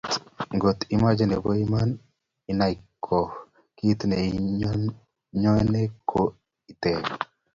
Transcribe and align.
ngot 0.55 0.79
imoche 0.95 1.23
nebo 1.27 1.49
iman 1.63 1.89
inai, 2.51 2.75
ko 3.05 3.19
kiit 3.75 3.99
neiyoe 4.09 5.81
ko 6.09 6.21
iteeb 6.71 7.03